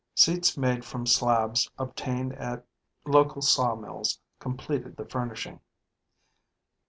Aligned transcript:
Seats 0.15 0.57
made 0.57 0.83
from 0.83 1.05
slabs 1.05 1.69
obtained 1.77 2.33
at 2.33 2.65
local 3.05 3.39
sawmills 3.43 4.19
completed 4.39 4.97
the 4.97 5.05
furnishing. 5.05 5.59